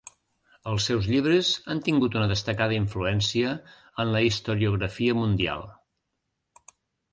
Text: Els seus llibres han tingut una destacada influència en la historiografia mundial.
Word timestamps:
Els 0.69 0.85
seus 0.91 1.09
llibres 1.11 1.51
han 1.73 1.81
tingut 1.87 2.17
una 2.21 2.29
destacada 2.31 2.75
influència 2.79 3.53
en 4.05 4.11
la 4.17 4.25
historiografia 4.31 5.21
mundial. 5.23 5.71